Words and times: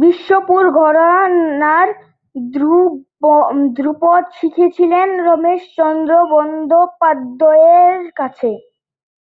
বিষ্ণুপুর 0.00 0.64
ঘরানার 0.78 1.88
ধ্রুপদ 3.76 4.22
শিখেছিলেন 4.38 5.08
রমেশচন্দ্র 5.28 6.12
বন্দ্যোপাধ্যায়ের 6.32 8.00
কাছে। 8.18 8.50